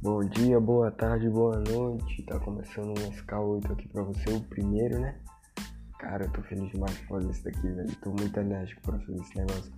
Bom 0.00 0.20
dia, 0.20 0.60
boa 0.60 0.92
tarde, 0.92 1.28
boa 1.28 1.58
noite. 1.58 2.22
Tá 2.22 2.38
começando 2.38 2.90
um 2.90 3.10
SK8 3.10 3.72
aqui 3.72 3.88
pra 3.88 4.04
você, 4.04 4.30
o 4.30 4.40
primeiro, 4.42 5.00
né? 5.00 5.18
Cara, 5.98 6.24
eu 6.24 6.30
tô 6.30 6.40
feliz 6.42 6.70
demais 6.70 6.96
por 6.98 7.18
fazer 7.18 7.30
isso 7.32 7.42
daqui, 7.42 7.68
velho. 7.68 7.96
Tô 7.96 8.10
muito 8.10 8.38
enérgico 8.38 8.80
pra 8.82 8.96
fazer 9.00 9.20
esse 9.20 9.36
negócio. 9.36 9.72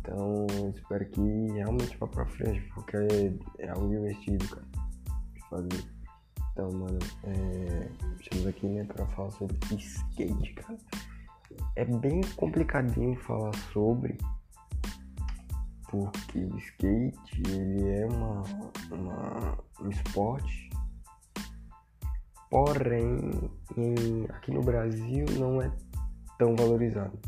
Então, 0.00 0.46
espero 0.74 1.04
que 1.10 1.20
realmente 1.52 1.98
vá 1.98 2.06
pra 2.06 2.24
frente, 2.24 2.62
porque 2.74 2.96
é, 3.58 3.68
algo 3.68 3.90
divertido, 3.90 4.48
cara, 4.48 4.66
de 5.34 5.48
fazer. 5.50 5.84
Então, 6.50 6.72
mano, 6.72 6.98
é... 7.24 7.90
estamos 8.22 8.46
aqui, 8.46 8.66
né, 8.68 8.84
pra 8.84 9.06
falar 9.08 9.30
sobre 9.32 9.54
skate, 9.76 10.54
cara. 10.54 10.78
É 11.76 11.84
bem 11.84 12.22
complicadinho 12.36 13.20
falar 13.20 13.54
sobre, 13.70 14.16
porque 15.90 16.38
o 16.38 16.56
skate 16.56 17.42
ele 17.48 17.87
é 17.87 17.87
um 19.88 19.90
esporte, 19.90 20.70
porém 22.50 23.50
em, 23.76 24.24
aqui 24.30 24.52
no 24.52 24.62
Brasil 24.62 25.26
não 25.38 25.60
é 25.60 25.70
tão 26.38 26.54
valorizado, 26.54 27.18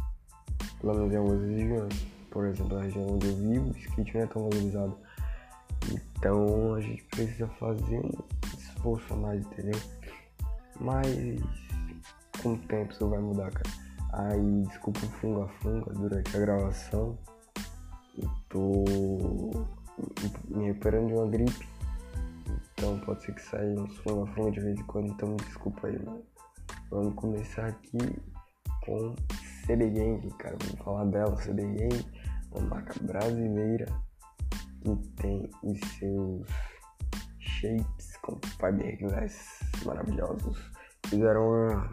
pelo 0.81 0.95
menos 0.95 1.13
em 1.13 1.17
algumas 1.17 1.41
regiões. 1.43 2.07
Por 2.31 2.47
exemplo, 2.47 2.79
a 2.79 2.83
região 2.83 3.07
onde 3.09 3.27
eu 3.27 3.37
vivo, 3.37 3.71
o 3.71 3.77
skate 3.77 4.15
não 4.15 4.23
é 4.23 4.27
tão 4.27 4.49
valorizado. 4.49 4.97
Então 5.91 6.75
a 6.75 6.81
gente 6.81 7.03
precisa 7.05 7.49
fazer 7.59 7.99
um 7.99 8.13
esforço 8.57 9.13
a 9.13 9.17
mais, 9.17 9.45
entendeu? 9.45 9.81
Mas 10.81 11.41
com 12.43 12.55
o 12.55 12.59
tempo 12.59 12.93
isso 12.93 13.09
vai 13.09 13.19
mudar, 13.19 13.51
cara. 13.51 13.71
Aí 14.13 14.63
desculpa 14.69 15.01
o 15.01 15.11
funga-funga 15.11 15.93
durante 15.93 16.37
a 16.37 16.41
gravação 16.41 17.19
tô 18.49 18.85
me 20.49 20.67
recuperando 20.67 21.09
de 21.09 21.15
uma 21.15 21.27
gripe. 21.27 21.69
Então 22.81 22.99
pode 23.01 23.23
ser 23.23 23.35
que 23.35 23.43
saia 23.43 23.79
uns 23.79 23.95
funga-funga 23.99 24.53
de 24.53 24.61
vez 24.61 24.81
em 24.81 24.85
quando, 24.85 25.09
então 25.09 25.29
me 25.29 25.37
desculpa 25.37 25.87
aí, 25.87 26.03
mano. 26.03 26.25
Vamos 26.91 27.15
começar 27.15 27.67
aqui 27.67 27.99
com 28.87 29.15
CB 29.67 29.91
Gang, 29.91 30.31
cara. 30.39 30.57
Vamos 30.63 30.83
falar 30.83 31.05
dela, 31.05 31.37
CB 31.37 31.63
Gang, 31.63 32.07
uma 32.53 32.69
marca 32.69 32.95
brasileira 33.03 33.85
que 34.81 34.97
tem 35.17 35.51
os 35.63 35.79
seus 35.99 36.49
shapes 37.39 38.17
com 38.23 38.41
fiberglass 38.59 39.61
maravilhosos. 39.85 40.73
Fizeram 41.05 41.51
uma, 41.51 41.91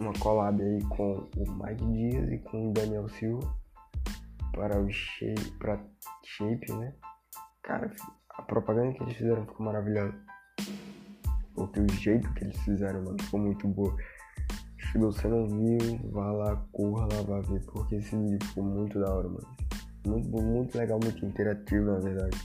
uma 0.00 0.12
collab 0.14 0.60
aí 0.60 0.82
com 0.88 1.30
o 1.36 1.64
Mike 1.64 1.86
Dias 1.92 2.32
e 2.32 2.38
com 2.38 2.70
o 2.70 2.72
Daniel 2.72 3.08
Silva 3.10 3.56
para 4.50 4.80
o 4.80 4.90
shape, 4.90 5.52
para 5.52 5.80
shape, 6.24 6.72
né? 6.72 6.92
Cara, 7.62 7.94
a 8.40 8.42
propaganda 8.42 8.94
que 8.94 9.02
eles 9.02 9.16
fizeram 9.16 9.46
ficou 9.46 9.66
maravilhosa. 9.66 10.14
Porque 11.54 11.80
o 11.80 11.88
jeito 11.92 12.32
que 12.34 12.44
eles 12.44 12.56
fizeram, 12.60 13.02
mano, 13.04 13.22
ficou 13.22 13.40
muito 13.40 13.68
boa. 13.68 13.94
Se 14.90 14.98
você 14.98 15.28
não 15.28 15.46
viu, 15.46 16.10
vá 16.10 16.32
lá, 16.32 16.56
corra 16.72 17.06
lá, 17.12 17.22
vá 17.22 17.40
ver, 17.40 17.64
porque 17.66 17.96
esse 17.96 18.16
vídeo 18.16 18.38
ficou 18.48 18.64
muito 18.64 18.98
da 18.98 19.12
hora, 19.12 19.28
mano. 19.28 19.56
Muito, 20.06 20.42
muito 20.42 20.78
legal, 20.78 20.98
muito 21.02 21.24
interativo, 21.24 21.92
na 21.92 21.98
verdade. 21.98 22.38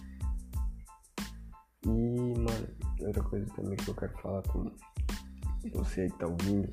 E, 1.85 2.33
mano, 2.37 2.67
outra 2.99 3.23
coisa 3.23 3.45
também 3.55 3.77
que 3.77 3.87
eu 3.87 3.95
quero 3.95 4.17
falar 4.17 4.41
com 4.43 4.69
você 5.73 6.09
que 6.09 6.19
tá 6.19 6.27
ouvindo. 6.27 6.71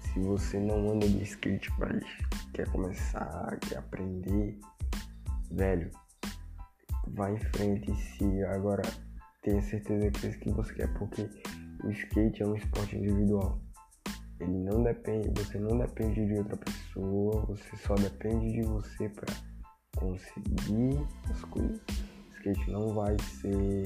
Se 0.00 0.20
você 0.20 0.60
não 0.60 0.90
anda 0.90 1.08
de 1.08 1.22
skate, 1.22 1.72
mas 1.78 2.04
quer 2.52 2.70
começar, 2.70 3.58
quer 3.60 3.78
aprender, 3.78 4.58
velho, 5.50 5.90
vai 7.08 7.34
em 7.34 7.38
frente 7.38 7.94
se 7.94 8.44
agora 8.44 8.82
tenha 9.42 9.62
certeza 9.62 10.10
que 10.10 10.26
é 10.26 10.30
isso 10.30 10.38
que 10.40 10.50
você 10.50 10.74
quer, 10.74 10.92
porque 10.94 11.28
o 11.84 11.90
skate 11.90 12.42
é 12.42 12.46
um 12.46 12.56
esporte 12.56 12.96
individual. 12.96 13.60
Ele 14.40 14.58
não 14.58 14.82
depende, 14.82 15.30
você 15.34 15.58
não 15.58 15.78
depende 15.78 16.26
de 16.26 16.34
outra 16.34 16.56
pessoa, 16.56 17.46
você 17.46 17.76
só 17.76 17.94
depende 17.94 18.52
de 18.52 18.62
você 18.62 19.08
para 19.08 19.34
conseguir 19.96 21.06
as 21.30 21.42
coisas. 21.44 21.80
O 21.80 22.36
skate 22.36 22.70
não 22.70 22.88
vai 22.92 23.16
ser 23.40 23.84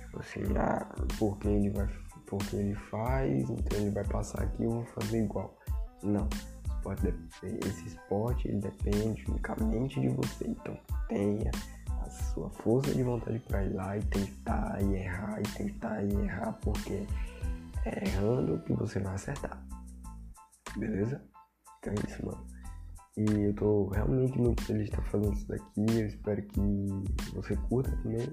tipo 0.00 0.20
assim, 0.20 0.40
ah, 0.56 0.94
porque 1.18 1.48
ele 1.48 1.70
vai 1.70 1.88
porque 2.26 2.56
ele 2.56 2.74
faz, 2.74 3.48
então 3.48 3.78
ele 3.78 3.90
vai 3.90 4.04
passar 4.04 4.42
aqui 4.42 4.64
eu 4.64 4.70
vou 4.70 4.84
fazer 4.86 5.22
igual. 5.22 5.56
Não 6.02 6.28
esse 7.42 7.86
esporte 7.86 8.48
ele 8.48 8.58
depende 8.58 9.24
unicamente 9.28 10.00
de 10.00 10.08
você. 10.08 10.46
Então 10.48 10.78
tenha 11.08 11.50
a 12.06 12.10
sua 12.10 12.50
força 12.50 12.94
de 12.94 13.02
vontade 13.02 13.38
para 13.40 13.64
ir 13.64 13.74
lá 13.74 13.96
e 13.96 14.02
tentar 14.02 14.82
e 14.82 14.94
errar 14.94 15.40
e 15.40 15.42
tentar 15.56 16.02
e 16.02 16.12
errar, 16.14 16.52
porque 16.62 17.06
é 17.84 18.08
errando 18.08 18.60
que 18.60 18.72
você 18.72 18.98
vai 19.00 19.14
acertar. 19.14 19.62
Beleza? 20.76 21.22
Então 21.78 21.92
é 21.92 22.10
isso, 22.10 22.26
mano. 22.26 22.46
E 23.16 23.44
eu 23.44 23.54
tô 23.54 23.88
realmente 23.88 24.38
muito 24.38 24.62
feliz 24.64 24.84
de 24.84 24.90
estar 24.90 25.02
fazendo 25.10 25.32
isso 25.32 25.48
daqui. 25.48 25.86
Eu 25.88 26.06
espero 26.06 26.42
que 26.42 26.60
você 27.34 27.56
curta 27.56 27.90
também. 28.02 28.28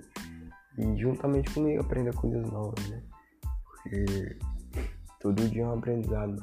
E 0.77 0.97
juntamente 0.97 1.53
comigo 1.53 1.81
aprenda 1.81 2.11
coisas 2.11 2.49
novas, 2.51 2.89
né? 2.89 3.01
Porque 3.63 4.37
todo 5.21 5.49
dia 5.49 5.63
é 5.63 5.67
um 5.67 5.77
aprendizado. 5.77 6.35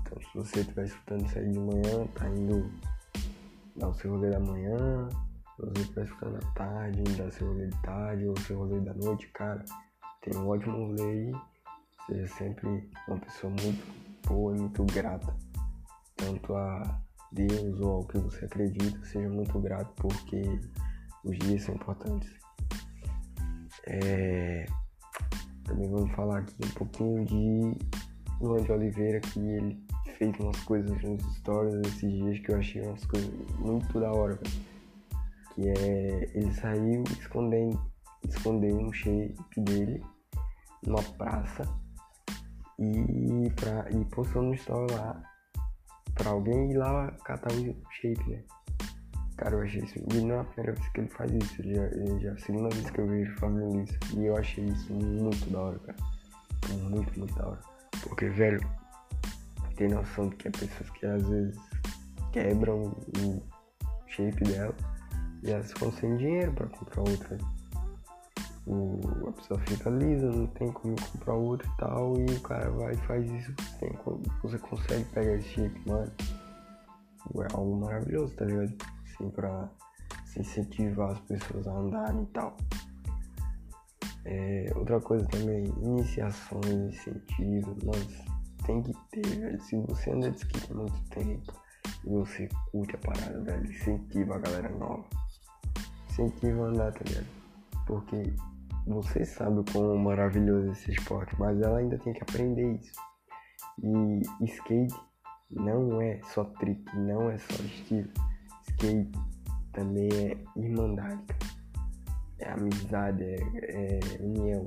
Então, 0.00 0.20
se 0.20 0.38
você 0.38 0.60
estiver 0.60 0.86
escutando 0.86 1.26
isso 1.26 1.38
aí 1.38 1.48
de 1.48 1.58
manhã, 1.58 2.06
tá 2.14 2.28
indo 2.28 2.70
dar 3.76 3.88
o 3.90 3.94
seu 3.94 4.10
rolê 4.12 4.30
da 4.30 4.40
manhã, 4.40 5.08
você 5.58 5.82
estiver 5.82 6.04
escutando 6.04 6.36
à 6.36 6.52
tarde, 6.52 7.02
dar 7.16 7.32
seu 7.32 7.48
rolê 7.48 7.66
de 7.66 7.82
tarde 7.82 8.26
ou 8.26 8.38
seu 8.38 8.58
rolê 8.58 8.80
da 8.80 8.94
noite, 8.94 9.28
cara, 9.28 9.64
tem 10.22 10.36
um 10.36 10.48
ótimo 10.48 10.86
rolê 10.86 11.02
aí. 11.02 11.32
Seja 12.06 12.26
sempre 12.34 12.90
uma 13.06 13.18
pessoa 13.18 13.52
muito 13.62 13.86
boa 14.26 14.56
e 14.56 14.60
muito 14.60 14.84
grata, 14.84 15.34
tanto 16.16 16.54
a 16.54 17.00
Deus 17.32 17.80
ou 17.80 17.96
ao 17.96 18.04
que 18.04 18.18
você 18.18 18.44
acredita, 18.44 19.04
seja 19.04 19.28
muito 19.28 19.58
grato 19.60 19.92
porque 19.96 20.42
os 21.24 21.38
dias 21.38 21.62
são 21.62 21.74
importantes. 21.74 22.30
É... 23.86 24.66
Também 25.64 25.90
vamos 25.90 26.10
falar 26.12 26.38
aqui 26.38 26.54
um 26.64 26.70
pouquinho 26.70 27.24
de 27.26 27.76
Luan 28.40 28.62
de 28.62 28.72
Oliveira, 28.72 29.20
que 29.20 29.38
ele 29.38 29.78
fez 30.16 30.38
umas 30.40 30.58
coisas 30.60 31.02
nos 31.02 31.22
stories 31.36 31.74
esses 31.86 32.10
dias 32.10 32.38
que 32.38 32.52
eu 32.52 32.58
achei 32.58 32.82
umas 32.82 33.04
coisas 33.04 33.30
muito 33.58 34.00
da 34.00 34.10
hora, 34.10 34.38
Que 35.58 35.68
é. 35.70 36.30
Ele 36.34 36.54
saiu 36.54 37.02
escondendo, 37.18 37.80
escondeu 38.22 38.76
um 38.76 38.92
shape 38.92 39.60
dele 39.60 40.00
numa 40.86 41.02
praça 41.02 41.64
e, 42.78 43.50
pra, 43.56 43.90
e 43.90 44.04
postou 44.04 44.42
no 44.42 44.54
story 44.54 44.94
lá 44.94 45.20
pra 46.14 46.30
alguém 46.30 46.70
ir 46.70 46.76
lá 46.76 47.10
catar 47.24 47.52
o 47.52 47.76
shape, 47.90 48.30
né? 48.30 48.44
Cara, 49.36 49.56
eu 49.56 49.62
achei 49.62 49.82
isso. 49.82 49.98
E 49.98 50.20
não 50.20 50.36
é 50.36 50.40
a 50.40 50.44
primeira 50.44 50.72
vez 50.74 50.88
que 50.90 51.00
ele 51.00 51.08
faz 51.08 51.32
isso, 51.32 51.62
já, 51.64 52.18
já 52.20 52.28
é 52.28 52.32
a 52.32 52.38
segunda 52.38 52.68
vez 52.68 52.90
que 52.90 53.00
eu 53.00 53.08
vejo 53.08 53.36
fazendo 53.38 53.80
isso. 53.82 53.98
E 54.16 54.26
eu 54.26 54.36
achei 54.36 54.64
isso 54.64 54.92
muito 54.92 55.50
da 55.50 55.60
hora, 55.60 55.78
cara. 55.80 55.98
Muito, 56.90 57.18
muito 57.18 57.34
da 57.34 57.48
hora. 57.48 57.60
Porque, 58.02 58.28
velho, 58.28 58.60
tem 59.76 59.88
noção 59.88 60.28
de 60.28 60.36
que 60.36 60.48
há 60.48 60.50
pessoas 60.52 60.90
que 60.90 61.06
às 61.06 61.28
vezes 61.28 61.58
quebram 62.32 62.96
o 63.18 63.42
shape 64.06 64.44
dela 64.44 64.74
e 65.42 65.50
elas 65.50 65.72
ficam 65.72 65.92
sem 65.92 66.16
dinheiro 66.16 66.52
para 66.52 66.66
comprar 66.66 67.00
outra. 67.00 67.38
O, 68.66 69.28
a 69.28 69.32
pessoa 69.32 69.60
fica 69.60 69.88
lisa, 69.88 70.30
não 70.30 70.46
tem 70.48 70.70
como 70.72 70.94
comprar 71.12 71.34
outra 71.34 71.66
e 71.66 71.76
tal, 71.78 72.14
e 72.18 72.24
o 72.26 72.40
cara 72.40 72.70
vai 72.70 72.92
e 72.92 72.96
faz 72.98 73.24
isso, 73.30 73.54
tem, 73.80 73.90
você 74.42 74.58
consegue 74.58 75.04
pegar 75.06 75.34
esse 75.36 75.48
shape, 75.48 75.88
mano. 75.88 76.12
É 77.36 77.54
algo 77.54 77.76
maravilhoso, 77.80 78.34
tá 78.34 78.44
ligado? 78.44 78.74
Assim, 79.04 79.30
pra 79.30 79.68
se 80.26 80.40
incentivar 80.40 81.12
as 81.12 81.20
pessoas 81.20 81.66
a 81.66 81.72
andarem 81.72 82.22
e 82.22 82.26
tal. 82.26 82.56
É, 84.24 84.70
outra 84.76 85.00
coisa 85.00 85.26
também, 85.28 85.64
iniciações, 85.82 86.94
incentivos, 86.94 87.76
mas 87.84 88.24
tem 88.66 88.82
que 88.82 88.92
ter, 89.10 89.40
velho. 89.40 89.60
Se 89.62 89.76
você 89.76 90.10
anda 90.10 90.30
de 90.30 90.36
skate 90.36 90.74
muito 90.74 91.00
tempo 91.08 91.52
e 92.04 92.10
você 92.10 92.48
curte 92.70 92.94
a 92.96 92.98
parada, 92.98 93.40
velho, 93.40 93.66
incentiva 93.66 94.36
a 94.36 94.38
galera 94.38 94.68
nova. 94.76 95.04
Incentiva 96.18 96.64
a 96.64 96.68
andar, 96.68 96.92
tá 96.92 97.04
ligado? 97.06 97.26
Porque 97.86 98.34
você 98.86 99.24
sabe 99.24 99.60
o 99.60 99.64
quão 99.64 99.96
maravilhoso 99.96 100.68
é 100.68 100.72
esse 100.72 100.90
esporte, 100.90 101.34
mas 101.38 101.60
ela 101.60 101.78
ainda 101.78 101.98
tem 101.98 102.12
que 102.12 102.22
aprender 102.22 102.74
isso. 102.74 102.92
E 103.82 104.44
skate 104.44 104.94
não 105.50 106.00
é 106.02 106.20
só 106.34 106.44
trick, 106.44 106.84
não 106.96 107.30
é 107.30 107.38
só 107.38 107.62
estilo. 107.62 108.10
Skate 108.68 109.12
também 109.72 110.08
é 110.12 110.36
irmandade, 110.56 111.22
é 112.38 112.50
amizade, 112.50 113.22
é, 113.22 113.36
é 113.36 114.22
união. 114.22 114.66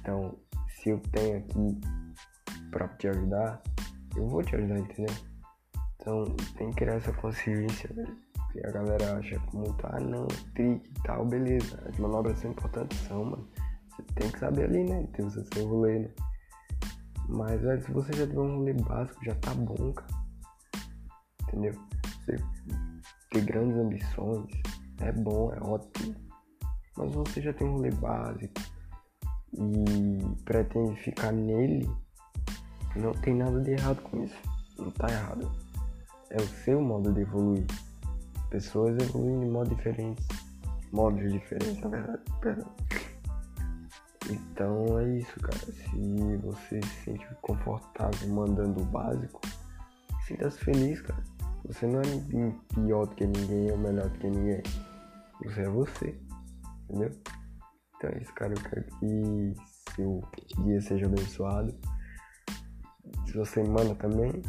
Então, 0.00 0.38
se 0.68 0.90
eu 0.90 1.00
tenho 1.12 1.38
aqui 1.38 1.80
para 2.70 2.88
te 2.88 3.08
ajudar, 3.08 3.62
eu 4.16 4.26
vou 4.26 4.42
te 4.42 4.56
ajudar, 4.56 4.78
entendeu? 4.78 5.14
Então 5.96 6.24
tem 6.56 6.70
que 6.70 6.76
criar 6.76 6.94
essa 6.94 7.12
consciência, 7.12 7.88
velho. 7.94 8.16
Porque 8.52 8.66
a 8.66 8.70
galera 8.70 9.16
acha 9.16 9.40
muito, 9.54 9.86
ah 9.86 9.98
não, 9.98 10.26
trick 10.54 10.86
e 10.86 11.02
tal, 11.04 11.24
beleza. 11.24 11.82
As 11.88 11.96
manobras 11.98 12.38
são 12.38 12.50
importantes, 12.50 12.98
são, 13.08 13.24
mano. 13.24 13.48
Você 13.90 14.02
tem 14.14 14.30
que 14.30 14.38
saber 14.38 14.64
ali, 14.64 14.84
né? 14.84 15.08
Tem 15.14 15.24
o 15.24 15.30
seu 15.30 15.66
rolê, 15.66 16.00
né? 16.00 16.10
Mas, 17.28 17.60
velho, 17.62 17.82
se 17.82 17.90
você 17.92 18.12
já 18.12 18.26
tiver 18.26 18.40
um 18.40 18.58
rolê 18.58 18.74
básico, 18.74 19.24
já 19.24 19.34
tá 19.36 19.54
bom, 19.54 19.92
cara. 19.92 20.22
Entendeu? 21.42 21.72
Você 22.04 22.36
ter 23.30 23.44
grandes 23.44 23.76
ambições 23.78 24.50
é 25.00 25.12
bom, 25.12 25.50
é 25.54 25.60
ótimo. 25.60 26.14
Mas 26.98 27.14
você 27.14 27.40
já 27.40 27.54
tem 27.54 27.66
um 27.66 27.72
rolê 27.72 27.90
básico 27.90 28.60
e 29.54 30.44
pretende 30.44 30.94
ficar 31.00 31.32
nele, 31.32 31.90
não 32.96 33.12
tem 33.12 33.34
nada 33.34 33.60
de 33.60 33.70
errado 33.70 34.02
com 34.02 34.22
isso. 34.22 34.36
Não 34.78 34.90
tá 34.90 35.08
errado. 35.10 35.50
É 36.28 36.36
o 36.36 36.46
seu 36.46 36.82
modo 36.82 37.12
de 37.12 37.22
evoluir. 37.22 37.66
Pessoas 38.52 39.02
evoluem 39.02 39.40
de 39.40 39.46
modo 39.46 39.74
diferentes. 39.74 40.28
Modos 40.92 41.32
diferentes, 41.32 41.80
na 41.80 41.88
verdade. 41.88 42.22
Perdão. 42.42 42.70
Então 44.30 44.98
é 44.98 45.16
isso, 45.16 45.40
cara. 45.40 45.56
Se 45.56 46.36
você 46.36 46.82
se 46.82 47.04
sente 47.04 47.26
confortável 47.40 48.28
mandando 48.28 48.82
o 48.82 48.84
básico, 48.84 49.40
sinta-se 50.26 50.58
feliz, 50.58 51.00
cara. 51.00 51.24
Você 51.64 51.86
não 51.86 52.00
é 52.00 52.54
pior 52.74 53.06
do 53.06 53.14
que 53.14 53.26
ninguém 53.26 53.70
ou 53.70 53.78
melhor 53.78 54.10
do 54.10 54.18
que 54.18 54.28
ninguém. 54.28 54.62
Você 55.44 55.62
é 55.62 55.68
você. 55.70 56.20
Entendeu? 56.90 57.10
Então 57.96 58.10
é 58.10 58.18
isso, 58.18 58.34
cara. 58.34 58.52
Eu 58.52 58.62
quero 58.68 58.84
que 58.98 59.54
seu 59.96 60.20
dia 60.62 60.80
seja 60.82 61.06
abençoado. 61.06 61.74
Sua 63.32 63.46
semana 63.46 63.94
também. 63.94 64.42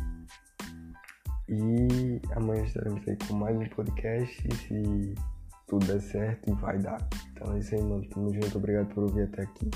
E 1.50 2.22
amanhã 2.36 2.63
estaremos 2.63 3.06
aí 3.07 3.18
com 3.28 3.34
mais 3.36 3.57
um 3.57 3.66
podcast. 3.69 4.48
E 4.48 4.56
se 4.56 5.16
tudo 5.68 5.86
der 5.86 6.01
certo, 6.01 6.54
vai 6.56 6.78
dar. 6.80 7.06
Então 7.31 7.54
é 7.56 7.60
isso 7.60 7.75
aí, 7.75 7.81
mano. 7.81 8.07
Tamo 8.10 8.34
junto. 8.34 8.57
Obrigado 8.57 8.88
por 8.94 9.04
ouvir 9.04 9.24
até 9.24 9.44
aqui. 9.44 9.69